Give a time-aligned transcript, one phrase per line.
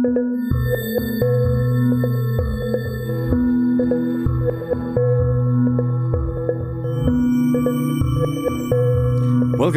[0.00, 0.14] Welcome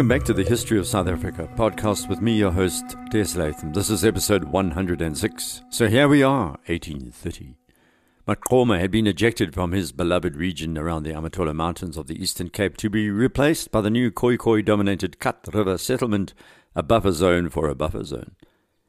[0.07, 3.73] back to the History of South Africa podcast with me, your host, Des Latham.
[3.73, 5.63] This is episode 106.
[5.71, 7.56] So here we are, 1830.
[8.28, 12.51] Maqoma had been ejected from his beloved region around the Amatola Mountains of the Eastern
[12.51, 16.35] Cape to be replaced by the new Khoi dominated Kat River settlement,
[16.76, 18.35] a buffer zone for a buffer zone.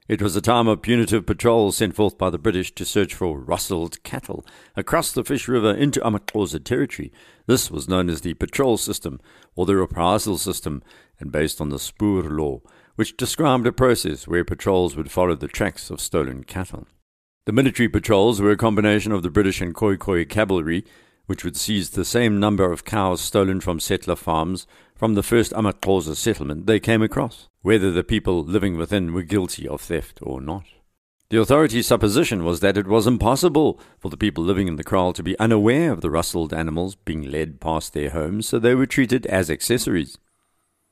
[0.09, 3.39] It was a time of punitive patrols sent forth by the British to search for
[3.39, 4.45] rustled cattle
[4.75, 7.13] across the Fish River into Amaxhosa territory.
[7.47, 9.21] This was known as the patrol system
[9.55, 10.83] or the reprisal system
[11.21, 12.63] and based on the Spoor law,
[12.97, 16.89] which described a process where patrols would follow the tracks of stolen cattle.
[17.47, 20.85] The military patrols were a combination of the British and Khoi cavalry,
[21.33, 25.51] which would seize the same number of cows stolen from settler farms from the first
[25.53, 30.43] Amaxhosa settlement they came across, whether the people living within were guilty of theft or
[30.43, 30.65] not.
[31.31, 35.15] The authorities' supposition was that it was impossible for the people living in the kraal
[35.15, 38.85] to be unaware of the rustled animals being led past their homes, so they were
[38.85, 40.19] treated as accessories.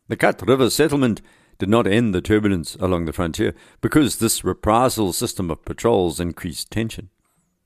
[0.09, 1.21] The Kat River settlement
[1.59, 6.71] did not end the turbulence along the frontier because this reprisal system of patrols increased
[6.71, 7.11] tension.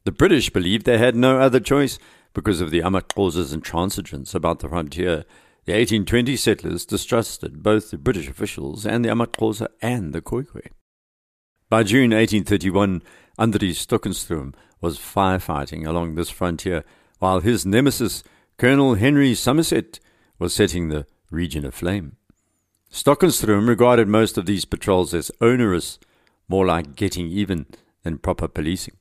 [0.05, 1.99] The British believed they had no other choice
[2.35, 5.25] because of the Amaxhosa's intransigence about the frontier.
[5.65, 10.67] The 1820 settlers distrusted both the British officials and the Amaxhosa and the Khoikhoi.
[11.71, 13.03] By June 1831,
[13.39, 16.85] Andries Stockenstrom was firefighting along this frontier,
[17.19, 18.23] while his nemesis,
[18.59, 19.99] Colonel Henry Somerset,
[20.39, 22.17] was setting the region aflame.
[22.93, 25.99] Stockenstrom regarded most of these patrols as onerous,
[26.49, 27.67] more like getting even
[28.03, 28.95] than proper policing.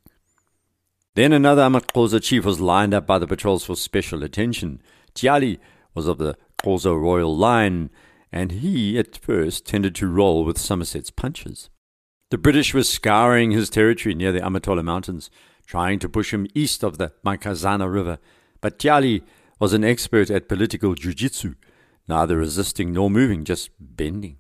[1.15, 4.81] Then another Amaxhosa chief was lined up by the patrols for special attention.
[5.13, 5.59] Tiali
[5.93, 7.91] was of the Xhosa royal line,
[8.31, 11.69] and he at first tended to roll with Somerset's punches.
[12.31, 15.29] The British were scouring his territory near the Amatola Mountains,
[15.67, 18.17] trying to push him east of the Mankazana River,
[18.59, 19.21] but Tiali
[19.59, 21.53] was an expert at political jiu-jitsu
[22.07, 24.37] neither resisting nor moving, just bending.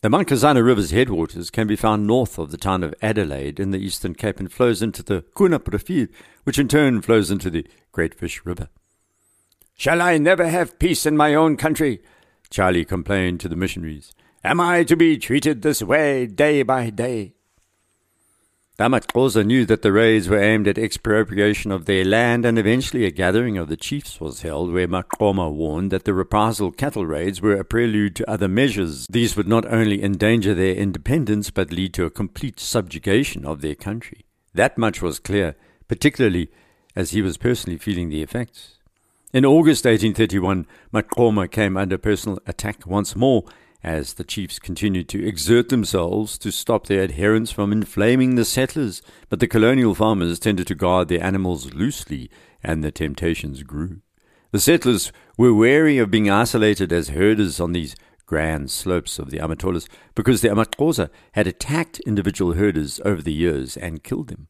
[0.00, 3.80] The Mankazana River's headwaters can be found north of the town of Adelaide in the
[3.80, 6.08] Eastern Cape and flows into the Rivier,
[6.44, 8.68] which in turn flows into the Great Fish River.
[9.74, 12.00] Shall I never have peace in my own country?
[12.48, 14.14] Tiali complained to the missionaries.
[14.44, 17.34] Am I to be treated this way day by day?
[18.78, 23.10] Damaxhosa knew that the raids were aimed at expropriation of their land, and eventually a
[23.10, 27.56] gathering of the chiefs was held where Maqoma warned that the reprisal cattle raids were
[27.56, 29.08] a prelude to other measures.
[29.10, 33.74] These would not only endanger their independence, but lead to a complete subjugation of their
[33.74, 34.24] country.
[34.54, 35.56] That much was clear,
[35.88, 36.48] particularly
[36.94, 38.76] as he was personally feeling the effects.
[39.32, 43.42] In August 1831, Maqoma came under personal attack once more
[43.82, 49.02] as the chiefs continued to exert themselves to stop their adherents from inflaming the settlers,
[49.28, 52.30] but the colonial farmers tended to guard their animals loosely,
[52.62, 54.00] and the temptations grew.
[54.50, 57.94] The settlers were wary of being isolated as herders on these
[58.26, 63.76] grand slopes of the Amatolas because the Amaxhosa had attacked individual herders over the years
[63.76, 64.48] and killed them.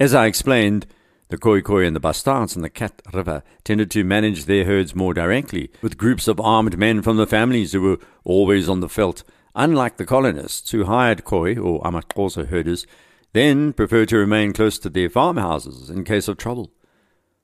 [0.00, 0.86] As I explained,
[1.28, 5.14] the Khoikhoi and the Bastards on the Kat River tended to manage their herds more
[5.14, 9.22] directly, with groups of armed men from the families who were always on the veldt,
[9.54, 12.86] unlike the colonists who hired Khoi or Amaxhosa herders,
[13.32, 16.72] then preferred to remain close to their farmhouses in case of trouble.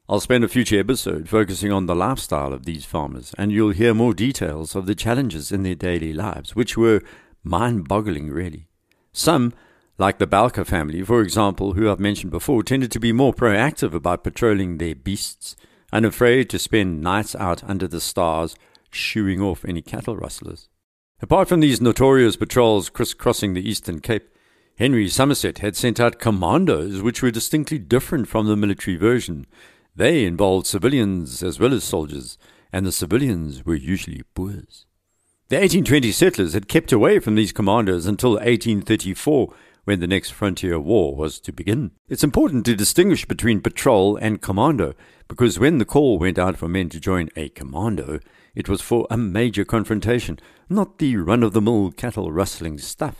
[0.09, 3.95] I'll spend a future episode focusing on the lifestyle of these farmers, and you'll hear
[3.95, 7.03] more details of the challenges in their daily lives, which were
[7.43, 8.69] mind boggling, really.
[9.13, 9.55] Some
[9.97, 13.95] like the Balka family, for example, who I've mentioned before, tended to be more proactive
[13.95, 15.57] about patrolling their beasts,
[15.93, 18.57] unafraid to spend nights out under the stars
[18.91, 20.69] shooing off any cattle rustlers.
[21.21, 24.29] Apart from these notorious patrols crisscrossing the Eastern Cape,
[24.77, 29.47] Henry Somerset had sent out commandos which were distinctly different from the military version.
[29.95, 32.37] They involved civilians as well as soldiers,
[32.73, 34.87] and the civilians were usually Boers.
[35.49, 39.55] The 1820 settlers had kept away from these commandos until 1834,
[39.85, 41.93] when the next frontier war was to begin.
[42.09, 44.95] It's important to distinguish between patrol and commando,
[45.29, 48.21] because when the call went out for men to join a commando,
[48.55, 50.39] it was for a major confrontation,
[50.69, 53.17] not the run of the mill cattle rustling stuff.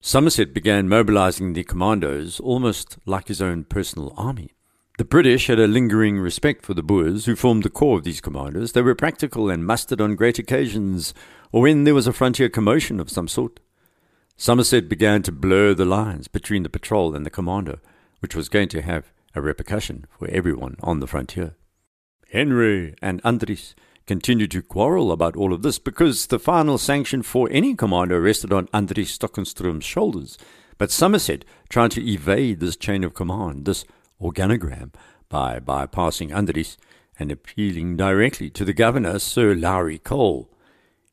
[0.00, 4.50] Somerset began mobilizing the commandos almost like his own personal army.
[4.96, 8.20] The British had a lingering respect for the Boers, who formed the core of these
[8.20, 8.72] commandos.
[8.72, 11.14] They were practical and mustered on great occasions,
[11.50, 13.58] or when there was a frontier commotion of some sort.
[14.36, 17.78] Somerset began to blur the lines between the patrol and the commando,
[18.20, 21.54] which was going to have a repercussion for everyone on the frontier.
[22.30, 23.74] Henry and Andries
[24.06, 28.52] continued to quarrel about all of this because the final sanction for any commando rested
[28.52, 30.36] on Andries Stockenstrom's shoulders.
[30.78, 33.84] But Somerset tried to evade this chain of command, this
[34.20, 34.92] organogram,
[35.28, 36.76] by bypassing Andries
[37.18, 40.50] and appealing directly to the governor, Sir Lowry Cole.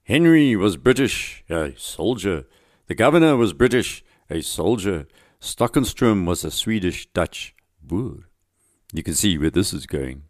[0.03, 2.45] Henry was British, a soldier.
[2.91, 5.07] The governor was British, a soldier.
[5.39, 8.27] Stockenstrom was a Swedish Dutch Boer.
[8.91, 10.23] You can see where this is going.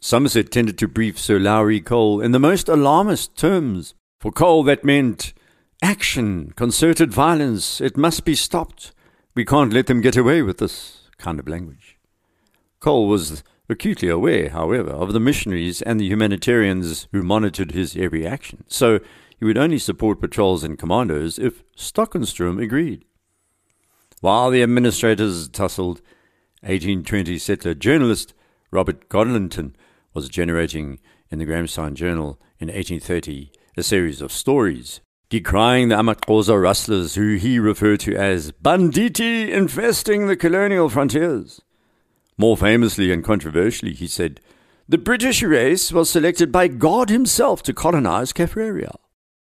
[0.00, 3.94] Somerset tended to brief Sir Lowry Cole in the most alarmist terms.
[4.18, 5.32] For Cole, that meant
[5.80, 7.80] action, concerted violence.
[7.80, 8.90] It must be stopped.
[9.36, 11.98] We can't let them get away with this kind of language.
[12.80, 18.26] Cole was acutely aware, however, of the missionaries and the humanitarians who monitored his every
[18.26, 18.98] action, so
[19.38, 23.04] he would only support patrols and commandos if Stockenstrom agreed.
[24.20, 26.00] While the administrators tussled,
[26.62, 28.34] 1820 settler journalist
[28.70, 29.74] Robert Godlonton
[30.14, 30.98] was generating
[31.30, 37.34] in the Grahamstown Journal in 1830 a series of stories decrying the Amaxhosa rustlers who
[37.34, 41.60] he referred to as banditti infesting the colonial frontiers.
[42.38, 44.40] More famously and controversially, he said,
[44.88, 48.94] the British race was selected by God Himself to colonize Kaffraria.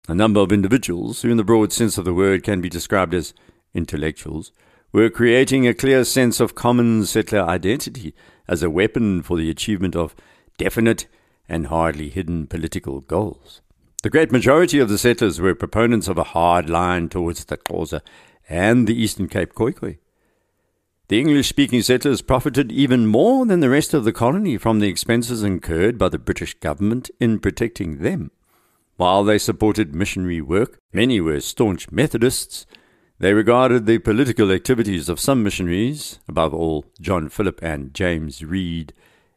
[0.09, 3.15] A number of individuals, who in the broad sense of the word can be described
[3.15, 3.35] as
[3.75, 4.51] intellectuals,
[4.93, 8.15] were creating a clear sense of common settler identity
[8.49, 10.17] as a weapon for the achievement of
[10.59, 11.07] definite
[11.49, 13.61] and hardly hidden political goals.
[14.03, 18.01] The great majority of the settlers were proponents of a hard line towards the Xhosa
[18.49, 19.99] and the Eastern Cape Khoikhoi.
[21.09, 24.89] The English speaking settlers profited even more than the rest of the colony from the
[24.89, 28.31] expenses incurred by the British government in protecting them.
[29.01, 32.67] While they supported missionary work, many were staunch Methodists.
[33.19, 38.93] They regarded the political activities of some missionaries, above all John Philip and James Read,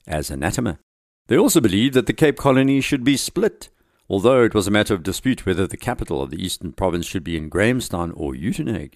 [0.05, 0.79] as anathema.
[1.27, 3.69] They also believed that the Cape Colony should be split,
[4.09, 7.23] although it was a matter of dispute whether the capital of the Eastern Province should
[7.23, 8.95] be in Grahamstown or Uitenhage.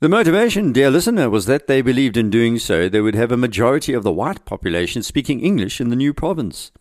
[0.00, 3.36] The motivation, dear listener, was that they believed in doing so they would have a
[3.36, 6.72] majority of the white population speaking English in the new province.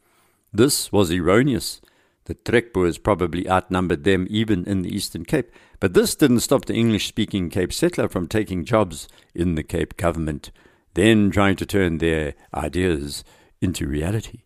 [0.52, 1.80] This was erroneous.
[2.26, 6.76] The Trekboers probably outnumbered them even in the Eastern Cape, but this didn't stop the
[6.76, 10.52] English speaking Cape settler from taking jobs in the Cape government,
[10.94, 13.24] then trying to turn their ideas
[13.60, 14.44] into reality.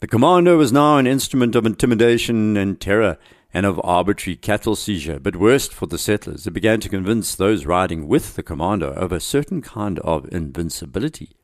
[0.00, 3.18] The commando was now an instrument of intimidation and terror
[3.54, 7.66] and of arbitrary cattle seizure, but worst for the settlers, it began to convince those
[7.66, 11.36] riding with the commando of a certain kind of invincibility.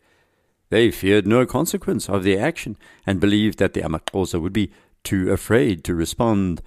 [0.71, 2.77] They feared no consequence of their action
[3.07, 4.71] and believed that the Amaxhosa would be
[5.05, 6.63] too afraid to respond,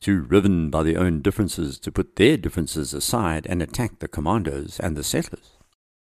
[0.00, 4.80] too riven by their own differences to put their differences aside and attack the commandos
[4.80, 5.58] and the settlers.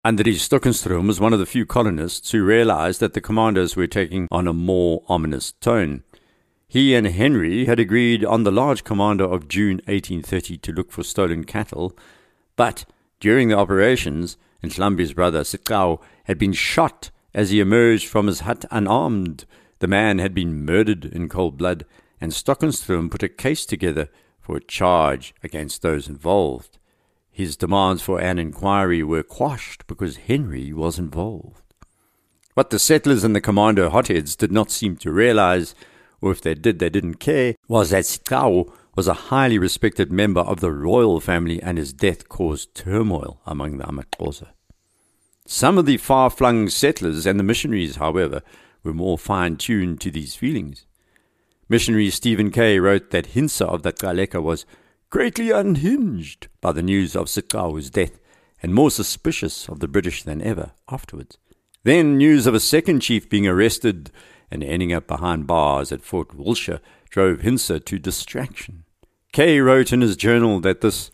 [0.06, 4.28] Andries Stockenstrom was one of the few colonists who realized that the commandos were taking
[4.32, 6.04] on a more ominous tone.
[6.68, 11.04] He and Henry had agreed on the large commando of June 1830 to look for
[11.04, 11.98] stolen cattle,
[12.56, 12.86] but
[13.20, 18.66] during the operations, Nhlambi's brother Sikau had been shot as he emerged from his hut
[18.72, 19.46] unarmed.
[19.80, 21.86] The man had been murdered in cold blood,
[22.20, 24.10] and Stockenstrom put a case together
[24.40, 26.78] for a charge against those involved.
[27.32, 31.62] His demands for an inquiry were quashed because Henry was involved.
[32.56, 35.76] What the settlers and the commando hotheads did not seem to realize
[36.22, 40.42] or if they did, they didn't care, was that Sikau was a highly respected member
[40.42, 44.48] of the royal family and his death caused turmoil among the Amaxhosa.
[45.46, 48.42] Some of the far flung settlers and the missionaries, however,
[48.88, 50.86] were more fine tuned to these feelings.
[51.68, 54.66] Missionary Stephen Kay wrote that Hintsa of the Galeka was
[55.10, 58.18] greatly unhinged by the news of Sikau's death
[58.64, 61.38] and more suspicious of the British than ever afterwards.
[61.84, 64.10] Then news of a second chief being arrested
[64.50, 66.80] and ending up behind bars at Fort Willshire
[67.10, 68.86] drove Hintsa to distraction.
[69.34, 71.12] Kay wrote in his journal that this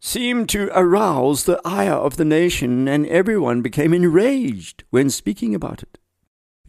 [0.00, 5.82] seemed to arouse the ire of the nation, and everyone became enraged when speaking about
[5.82, 5.98] it.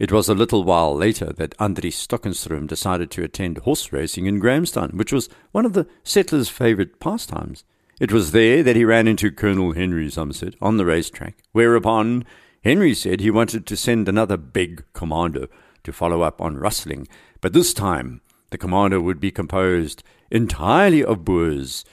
[0.02, 4.40] It was a little while later that Andries Stockenstrom decided to attend horse racing in
[4.40, 7.62] Grahamstown, which was one of the settlers' favourite pastimes.
[8.00, 12.24] It was there that he ran into Colonel Henry Somerset on the racetrack, whereupon
[12.64, 15.46] Henry said he wanted to send another big commando
[15.84, 17.06] to follow up on rustling,
[17.40, 21.84] but this time the commando would be composed entirely of Boers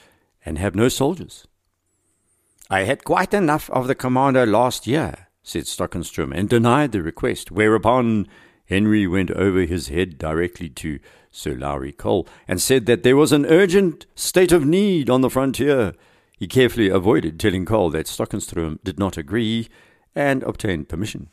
[0.44, 1.46] and have no soldiers.
[2.72, 7.52] I had quite enough of the commando last year, said Stockenstrom, and denied the request,
[7.52, 8.28] whereupon
[8.66, 11.00] Henry went over his head directly to
[11.32, 15.30] Sir Lowry Cole and said that there was an urgent state of need on the
[15.30, 15.94] frontier.
[16.38, 19.68] He carefully avoided telling Cole that Stockenstrom did not agree
[20.16, 21.30] and obtained permission.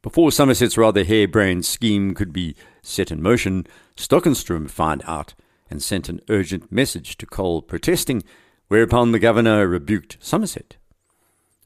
[0.00, 5.34] Before Somerset's rather harebrained scheme could be set in motion, Stockenstrom found out
[5.68, 8.22] and sent an urgent message to Cole protesting
[8.68, 10.77] whereupon the governor rebuked Somerset.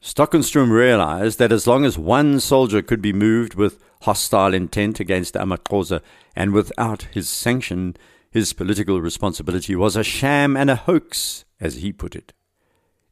[0.03, 5.35] Stockenstrom realized that as long as one soldier could be moved with hostile intent against
[5.35, 6.01] Amaxhosa
[6.35, 7.95] and without his sanction,
[8.29, 12.33] his political responsibility was a sham and a hoax, as he put it.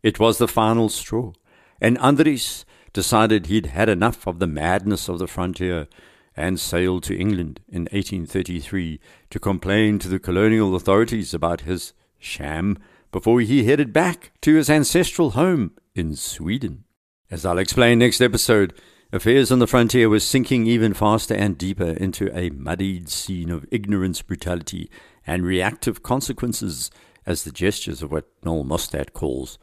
[0.04, 1.32] It was the final straw,
[1.80, 5.88] and Andries decided he'd had enough of the madness of the frontier
[6.36, 12.78] and sailed to England in 1833 to complain to the colonial authorities about his sham
[13.14, 16.86] before he headed back to his ancestral home in Sweden.
[17.30, 18.74] As I'll explain next episode,
[19.12, 23.66] affairs on the frontier were sinking even faster and deeper into a muddied scene of
[23.72, 24.90] ignorance, brutality,
[25.26, 26.92] and reactive consequences
[27.26, 29.58] as the gestures of what Noel Mostert calls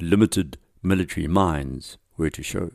[0.00, 2.70] limited military minds were to show.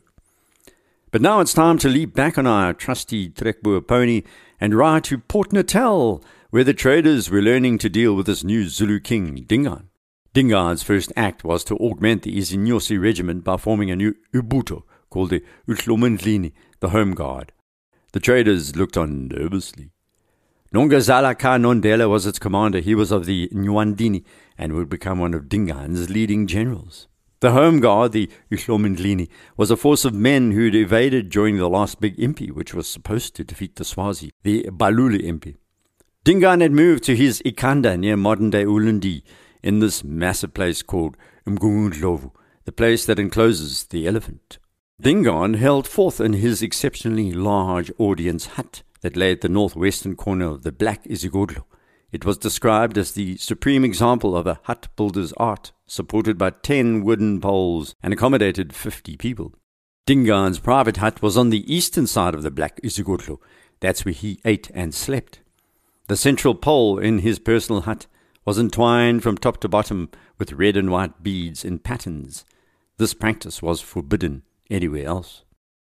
[1.10, 4.22] But now it's time to leap back on our trusty Trekboer pony
[4.60, 8.68] and ride to Port Natal, where the traders were learning to deal with this new
[8.68, 9.88] Zulu king, Dingaan.
[10.34, 15.30] Dingaan's first act was to augment the Izinyosi regiment by forming a new Ubuto called
[15.30, 16.50] the Uhlomendlini,
[16.80, 17.52] the Home Guard.
[18.10, 19.92] The traders looked on nervously.
[20.74, 22.80] Nongazala Ka Nondela was its commander.
[22.80, 24.24] He was of the Nwandini
[24.58, 27.06] and would become one of Dingaan's leading generals.
[27.38, 32.00] The Home Guard, the Uhlomendlini, was a force of men who'd evaded during the last
[32.00, 35.58] big impi, which was supposed to defeat the Swazi, the Balule impi.
[36.24, 39.22] Dingaan had moved to his Ikanda near modern-day Ulundi,
[39.64, 41.16] in this massive place called
[41.46, 42.30] Mgungundlovu,
[42.64, 44.58] the place that encloses the elephant.
[45.00, 50.46] Dingaan held forth in his exceptionally large audience hut that lay at the northwestern corner
[50.46, 51.64] of the Black Isigodlo.
[52.12, 57.02] It was described as the supreme example of a hut builder's art, supported by ten
[57.02, 59.54] wooden poles and accommodated fifty people.
[60.06, 63.38] Dingaan's private hut was on the eastern side of the Black Isigodlo.
[63.80, 65.40] That's where he ate and slept.
[66.08, 68.06] The central pole in his personal hut
[68.44, 72.44] was entwined from top to bottom with red and white beads in patterns.
[72.98, 75.44] This practice was forbidden anywhere else.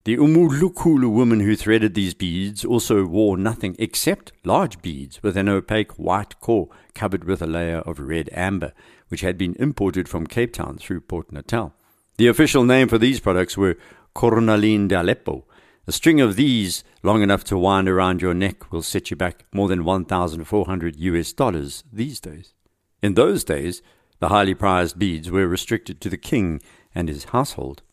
[0.06, 5.50] The Umulukulu woman who threaded these beads also wore nothing except large beads with an
[5.50, 8.74] opaque white core covered with a layer of red amber,
[9.08, 11.74] which had been imported from Cape Town through Port Natal.
[12.18, 13.78] The official name for these products were
[14.14, 15.46] Cornaline d'Aleppo.
[15.88, 19.46] A string of these, long enough to wind around your neck, will set you back
[19.54, 22.56] more than 1,400 US dollars these days.
[23.04, 23.84] In those days,
[24.20, 26.60] the highly prized beads were restricted to the king
[26.96, 27.84] and his household.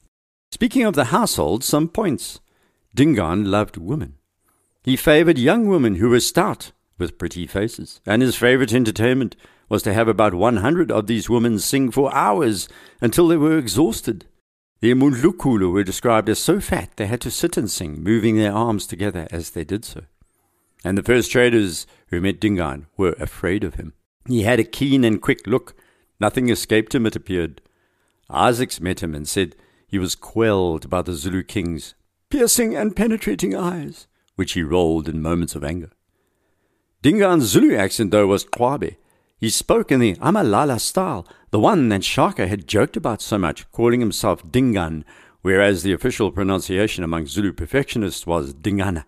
[0.51, 2.41] Speaking of the household, some points.
[2.95, 4.15] Dingaan loved women.
[4.83, 9.37] He favored young women who were stout, with pretty faces, and his favorite entertainment
[9.69, 12.69] was to have about 100 of these women sing for hours
[13.03, 14.27] until they were exhausted.
[14.83, 18.53] The Mundlukulu were described as so fat they had to sit and sing, moving their
[18.53, 20.01] arms together as they did so.
[20.85, 23.93] And the first traders who met Dingaan were afraid of him.
[24.27, 25.77] He had a keen and quick look.
[26.19, 27.63] Nothing escaped him, it appeared.
[28.29, 29.55] Isaacs met him and said
[29.87, 31.95] he was quelled by the Zulu king's
[32.29, 35.93] piercing and penetrating eyes, which he rolled in moments of anger.
[37.05, 38.97] Dingaan's Zulu accent, though, was Kwabe.
[39.43, 43.69] He spoke in the Amalala style, the one that Shaka had joked about so much,
[43.73, 45.05] calling himself Dingaan,
[45.41, 49.05] whereas the official pronunciation among Zulu perfectionists was Dingana.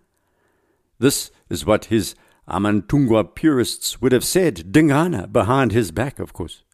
[0.98, 2.16] This is what his
[2.48, 6.64] Amantungwa purists would have said Dingana behind his back, of course.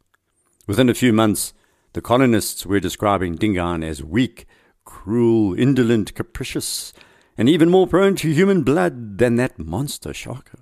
[0.66, 1.52] Within a few months,
[1.92, 4.46] the colonists were describing Dingaan as weak,
[4.86, 6.94] cruel, indolent, capricious,
[7.36, 10.60] and even more prone to human blood than that monster Shaka.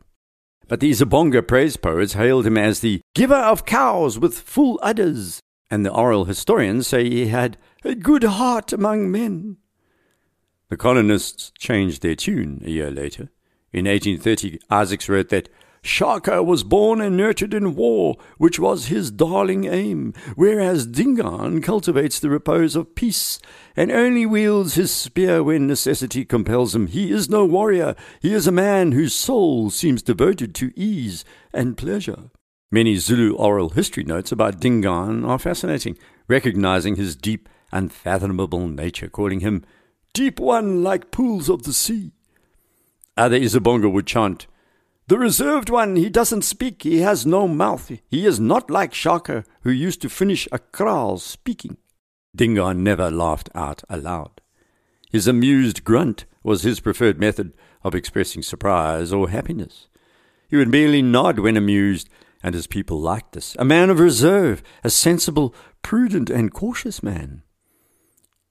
[0.69, 5.41] But the Zabonga praise poets hailed him as the giver of cows with full udders,
[5.71, 9.57] and the oral historians say he had a good heart among men.
[10.69, 13.31] The colonists changed their tune a year later.
[13.73, 15.49] In 1830, Isaacs wrote that
[15.83, 22.19] Shaka was born and nurtured in war, which was his darling aim, whereas Dingaan cultivates
[22.19, 23.39] the repose of peace,
[23.77, 26.89] and only wields his spear when necessity compels him.
[26.89, 31.77] He is no warrior, he is a man whose soul seems devoted to ease and
[31.77, 32.31] pleasure.
[32.71, 35.97] Many Zulu oral history notes about Dingaan are fascinating,
[36.29, 39.65] recognizing his deep, unfathomable nature, calling him
[40.13, 42.13] deep one like pools of the sea.
[43.17, 44.47] Other Isabonga would chant,
[45.09, 47.91] The reserved one, he doesn't speak, he has no mouth.
[48.11, 51.79] He is not like Shaka, who used to finish a kraal speaking.
[52.37, 54.43] Dingaan never laughed out aloud.
[55.11, 59.89] His amused grunt was his preferred method of expressing surprise or happiness.
[60.47, 62.11] He would merely nod when amused,
[62.43, 63.57] and his people liked this.
[63.59, 67.43] A man of reserve, a sensible, prudent, and cautious man.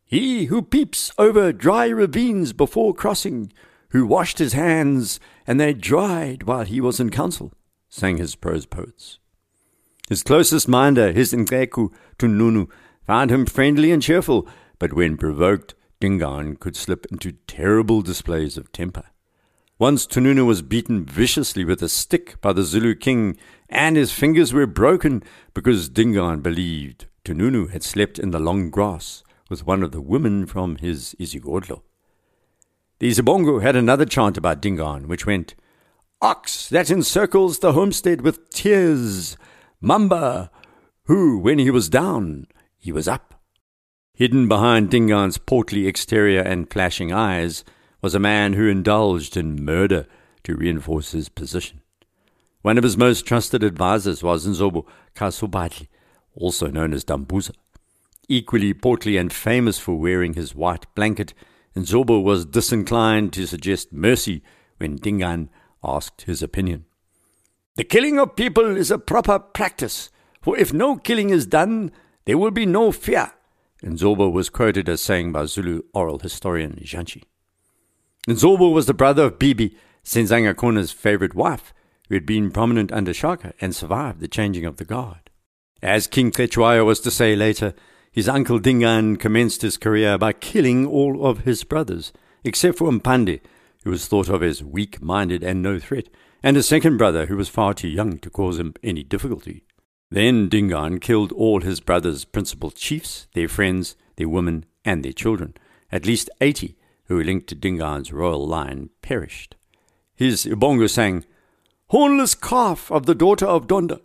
[0.03, 3.53] He who peeps over dry ravines before crossing,
[3.89, 7.51] who washed his hands, and they dried while he was in council,
[7.89, 9.20] sang his prose poets.
[10.10, 12.70] His closest minder, his Ngeku Tununu,
[13.06, 14.48] found him friendly and cheerful,
[14.79, 19.06] but when provoked, Dingaan could slip into terrible displays of temper.
[19.79, 23.38] Once Tununu was beaten viciously with a stick by the Zulu king,
[23.70, 29.24] and his fingers were broken because Dingaan believed Tununu had slept in the long grass
[29.50, 31.82] with one of the women from his isigodlo.
[32.99, 35.53] The Isibongo had another chant about Dingaan, which went,
[36.21, 39.37] Ox that encircles the homestead with tears,
[39.79, 40.49] Mamba,
[41.03, 43.35] who, when he was down, he was up.
[44.13, 47.63] Hidden behind Dingaan's portly exterior and flashing eyes,
[48.01, 50.07] was a man who indulged in murder
[50.43, 51.81] to reinforce his position.
[52.63, 54.85] One of his most trusted advisers was Nzobo
[55.15, 55.87] Kasubatli,
[56.35, 57.53] also known as Dambuza.
[58.27, 61.33] Equally portly and famous for wearing his white blanket,
[61.77, 64.41] Nzobo was disinclined to suggest mercy
[64.77, 65.50] when Dingaan
[65.84, 66.86] asked his opinion.
[67.75, 70.10] The killing of people is a proper practice,
[70.41, 71.91] for if no killing is done,
[72.25, 73.31] there will be no fear,
[73.84, 77.24] Nzobo was quoted as saying by Zulu oral historian Janchi.
[78.27, 81.74] Nzobo was the brother of Bibi, Senzangakona's favorite wife,
[82.10, 85.29] who had been prominent under Shaka and survived the changing of the guard.
[85.84, 87.74] As King Cetshwayo was to say later,
[88.17, 92.12] his uncle Dingaan commenced his career by killing all of his brothers,
[92.43, 93.41] except for Mpande,
[93.83, 96.09] who was thought of as weak minded and no threat,
[96.41, 99.65] and a second brother who was far too young to cause him any difficulty.
[100.09, 105.53] Then Dingaan killed all his brothers' principal chiefs, their friends, their women, and their children,
[105.91, 109.55] at least eighty, who were linked to Dingaan's royal line, perished.
[110.15, 111.24] His Ibongo sang,
[111.91, 114.01] Hornless calf of the daughter of Donda.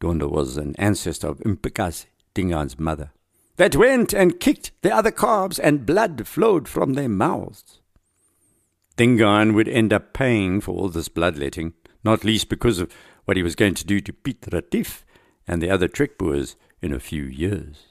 [0.00, 3.10] Donda was an ancestor of Mpikazi, Dingaan's mother,
[3.56, 7.80] that went and kicked the other calves, and blood flowed from their mouths.
[8.96, 12.92] Dingaan would end up paying for all this bloodletting, not least because of
[13.24, 15.04] what he was going to do to Piet Retief
[15.46, 17.86] and the other Trekboers in a few years.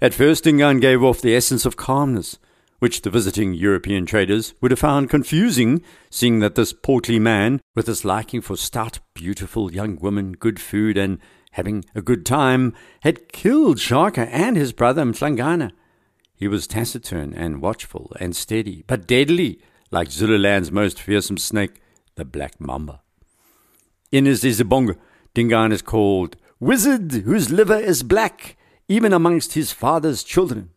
[0.00, 2.38] At first, Dingaan gave off the essence of calmness,
[2.78, 7.86] which the visiting European traders would have found confusing, seeing that this portly man, with
[7.86, 11.18] his liking for stout, beautiful young women, good food, and
[11.56, 15.72] having a good time, had killed Shaka and his brother Mhlangana.
[16.34, 19.58] He was taciturn and watchful and steady, but deadly,
[19.90, 21.80] like Zululand's most fearsome snake,
[22.16, 23.00] the black mamba.
[24.12, 24.98] In his Isibonga,
[25.34, 30.70] Dingaan is called Wizard whose liver is black, even amongst his father's children.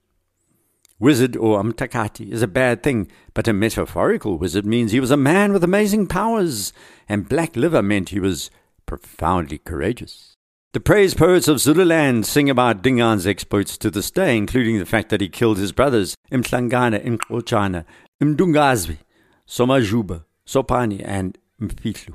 [0.98, 5.18] Wizard or Umtakati is a bad thing, but a metaphorical wizard means he was a
[5.18, 6.72] man with amazing powers,
[7.10, 8.50] and black liver meant he was
[8.86, 10.38] profoundly courageous.
[10.72, 15.10] The praise poets of Zululand sing about Dingaan's exploits to this day, including the fact
[15.10, 17.86] that he killed his brothers Mhlangana, Mqochana,
[18.22, 19.00] Mdungazwi,
[19.48, 22.14] Somajuba, Sopani, and Mfitlu.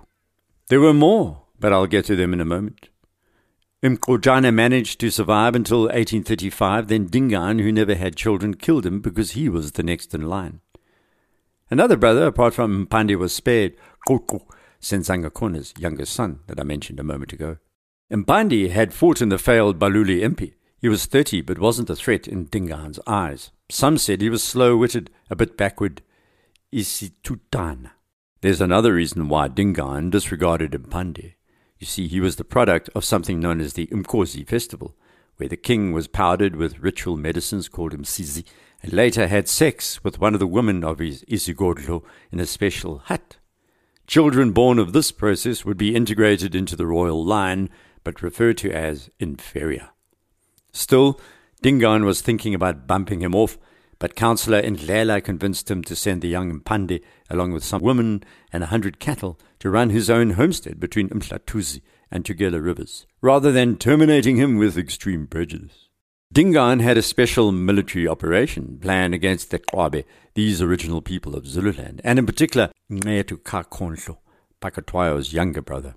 [0.69, 2.91] There were more, but I'll get to them in a moment.
[3.83, 9.33] Mqojana managed to survive until 1835, then Dingaan, who never had children, killed him because
[9.33, 10.61] he was the next in line.
[11.73, 13.75] Another brother, apart from Mpande, was spared,
[14.07, 14.47] Koko,
[14.81, 17.57] Senzangakona's youngest son that I mentioned a moment ago.
[18.15, 20.55] Mpande had fought in the failed Baluli Impi.
[20.79, 23.51] He was 30 but wasn't a threat in Dingaan's eyes.
[23.69, 26.01] Some said he was slow-witted, a bit backward,
[26.73, 27.91] isitutana.
[28.41, 31.33] There's another reason why Dingaan disregarded Mpande.
[31.81, 34.95] You see, he was the product of something known as the Umkosi festival,
[35.39, 38.45] where the king was powdered with ritual medicines called Umsizi,
[38.81, 42.99] and later had sex with one of the women of his isigodlo in a special
[42.99, 43.39] hut.
[44.07, 47.71] Children born of this process would be integrated into the royal line,
[48.05, 49.89] but referred to as inferior.
[50.73, 51.21] Still,
[51.63, 53.59] Dingaan was thinking about bumping him off,
[53.99, 58.63] but Councillor Ndlela convinced him to send the young Mpande, along with some women and
[58.63, 63.77] a hundred cattle, to run his own homestead between Mhlatuzi and Tugela rivers, rather than
[63.77, 65.89] terminating him with extreme prejudice.
[66.33, 72.01] Dingaan had a special military operation planned against the Kwabe, these original people of Zululand,
[72.03, 74.19] and in particular Nqetu Kakonhlo,
[74.61, 75.95] Pakatwayo's younger brother.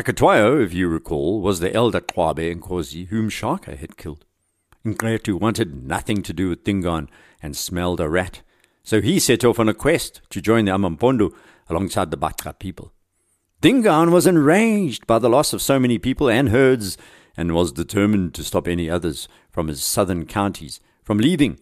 [0.00, 4.24] Pakatwayo, if you recall, was the elder Kwabe and Nkosi whom Shaka had killed.
[4.82, 7.10] Nqetu wanted nothing to do with Dingaan
[7.42, 8.40] and smelled a rat,
[8.82, 11.34] so he set off on a quest to join the Amampondo
[11.68, 12.94] alongside the Batra people.
[13.60, 16.96] Dingaan was enraged by the loss of so many people and herds
[17.36, 21.60] and was determined to stop any others from his southern counties from leaving.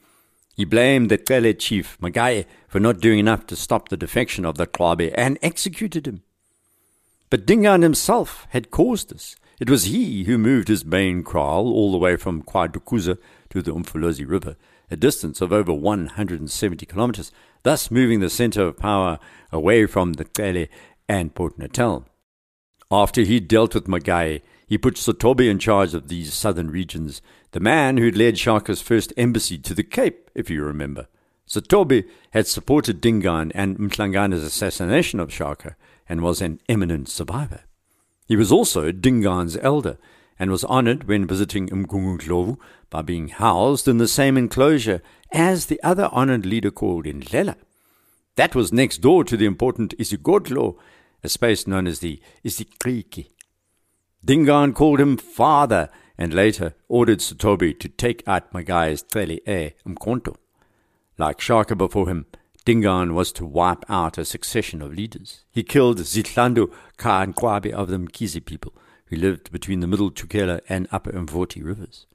[0.54, 4.58] He blamed the Cele chief, Magaye, for not doing enough to stop the defection of
[4.58, 6.22] the Kwabe and executed him.
[7.30, 9.36] But Dingaan himself had caused this.
[9.60, 13.18] It was he who moved his main kraal all the way from KwaDukuza
[13.50, 14.56] to the Umfolozi River,
[14.90, 17.32] a distance of over 170 kilometers,
[17.64, 19.18] thus moving the center of power
[19.52, 20.66] away from the Cele
[21.08, 22.06] and Port Natal.
[22.90, 27.60] After he dealt with Magaye, He put Sotobe in charge of these southern regions, the
[27.60, 31.08] man who'd led Shaka's first embassy to the Cape, if you remember.
[31.48, 35.74] Sotobe had supported Dingaan and Mhlangana's assassination of Shaka
[36.08, 37.62] and was an eminent survivor.
[38.26, 39.98] He was also Dingaan's elder
[40.38, 42.58] and was honored when visiting Umgungundlovu
[42.90, 47.56] by being housed in the same enclosure as the other honored leader called Ndlela.
[48.36, 50.76] That was next door to the important Isigodlo,
[51.24, 53.30] a space known as the Isikriki.
[54.24, 60.36] Dingaan called him father and later ordered Sotobe to take out Magai's Trele E Mkonto.
[61.16, 62.26] Like Shaka before him,
[62.68, 65.42] Dingaan was to wipe out a succession of leaders.
[65.50, 68.74] He killed Zitlando Ka Nkwabi of the Mkhize people,
[69.06, 72.06] who lived between the middle Tukela and upper Mvoti rivers.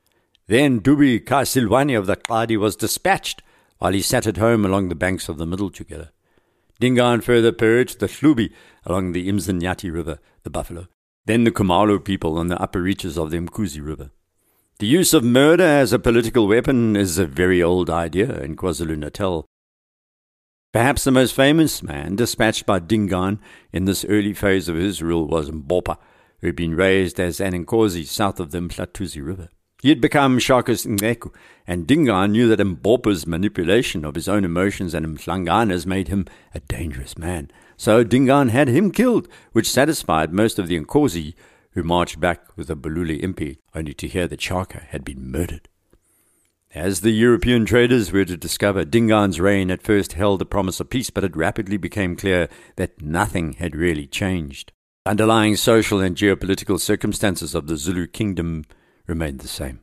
[0.46, 3.42] Then Dubi Ka Silwani of the Qadi was dispatched
[3.80, 6.10] while he sat at home along the banks of the middle Tukela.
[6.80, 8.54] Dingaan further purged the Hlubi
[8.86, 10.86] along the Imzinyati River, the buffalo,
[11.26, 14.12] then the Khumalo people on the upper reaches of the Mkuzi River.
[14.78, 19.00] The use of murder as a political weapon is a very old idea in KwaZulu
[19.00, 19.48] Natal.
[20.74, 23.40] Perhaps the most famous man dispatched by Dingaan
[23.72, 25.98] in this early phase of his rule was Mbopa,
[26.42, 29.50] who had been raised as an Inkosi south of the Mhlathuze River.
[29.84, 31.32] He had become Shaka's Ngeku,
[31.68, 36.60] and Dingaan knew that Mbopa's manipulation of his own emotions and Mhlangana's made him a
[36.62, 37.52] dangerous man.
[37.78, 41.36] So Dingaan had him killed, which satisfied most of the Nkosi,
[41.74, 45.70] who marched back with the Baluli impi, only to hear that Shaka had been murdered.
[46.76, 50.90] As the European traders were to discover, Dingaan's reign at first held the promise of
[50.90, 54.72] peace, but it rapidly became clear that nothing had really changed.
[55.06, 58.66] Underlying social and geopolitical circumstances of the Zulu kingdom
[59.06, 59.82] remained the same.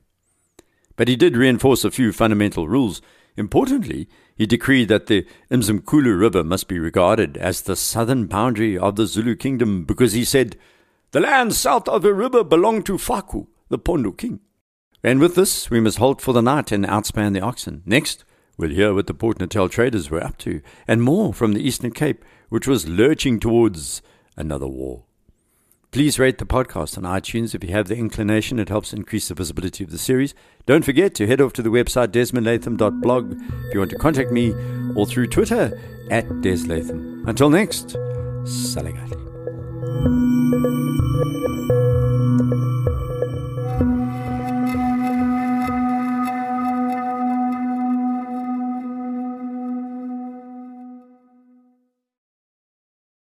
[0.97, 3.01] But he did reinforce a few fundamental rules.
[3.37, 8.97] Importantly, he decreed that the Mzimkhulu River must be regarded as the southern boundary of
[8.97, 10.57] the Zulu kingdom because he said,
[11.13, 14.41] The land south of the river belonged to Faku, the Pondu king.
[15.03, 17.83] And with this, we must halt for the night and outspan the oxen.
[17.87, 18.25] Next,
[18.57, 21.93] we'll hear what the Port Natal traders were up to, and more from the Eastern
[21.93, 24.03] Cape, which was lurching towards
[24.37, 25.05] another war.
[25.93, 28.61] Please rate the podcast on iTunes if you have the inclination.
[28.61, 30.35] It helps increase the visibility of the series.
[30.65, 34.53] Don't forget to head off to the website desmondlatham.blog if you want to contact me
[34.95, 35.77] or through Twitter
[36.11, 37.25] at deslatham.
[37.27, 37.97] Until next,
[38.45, 39.19] Salagati.